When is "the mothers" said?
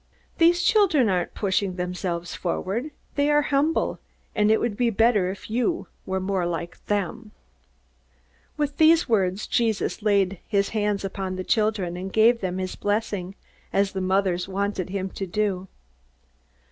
13.91-14.47